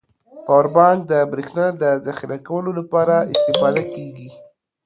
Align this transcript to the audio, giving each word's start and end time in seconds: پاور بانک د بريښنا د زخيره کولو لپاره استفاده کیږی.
پاور 0.45 0.65
بانک 0.75 0.99
د 1.11 1.13
بريښنا 1.31 1.67
د 1.81 1.83
زخيره 2.05 2.37
کولو 2.47 2.71
لپاره 2.79 3.15
استفاده 3.33 3.83
کیږی. 3.93 4.29